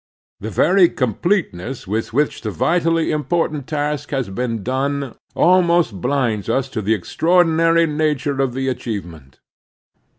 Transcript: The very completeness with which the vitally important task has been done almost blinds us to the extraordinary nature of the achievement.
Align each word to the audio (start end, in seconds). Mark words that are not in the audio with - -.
The 0.39 0.49
very 0.49 0.89
completeness 0.89 1.85
with 1.85 2.11
which 2.11 2.41
the 2.41 2.49
vitally 2.49 3.11
important 3.11 3.67
task 3.67 4.09
has 4.09 4.29
been 4.31 4.63
done 4.63 5.13
almost 5.35 6.01
blinds 6.01 6.49
us 6.49 6.69
to 6.69 6.81
the 6.81 6.95
extraordinary 6.95 7.85
nature 7.85 8.41
of 8.41 8.55
the 8.55 8.67
achievement. 8.67 9.41